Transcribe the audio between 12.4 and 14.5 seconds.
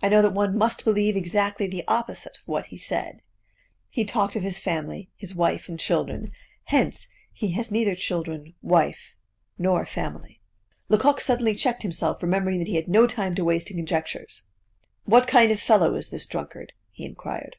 that he had no time to waste in conjectures.